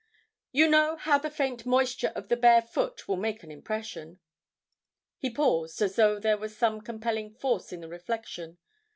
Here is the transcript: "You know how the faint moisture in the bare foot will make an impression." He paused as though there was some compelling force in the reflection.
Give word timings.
"You 0.51 0.67
know 0.67 0.95
how 0.95 1.19
the 1.19 1.29
faint 1.29 1.63
moisture 1.63 2.11
in 2.15 2.25
the 2.25 2.35
bare 2.35 2.63
foot 2.63 3.07
will 3.07 3.17
make 3.17 3.43
an 3.43 3.51
impression." 3.51 4.19
He 5.19 5.29
paused 5.29 5.79
as 5.79 5.95
though 5.95 6.17
there 6.19 6.39
was 6.39 6.57
some 6.57 6.81
compelling 6.81 7.29
force 7.29 7.71
in 7.71 7.81
the 7.81 7.87
reflection. 7.87 8.57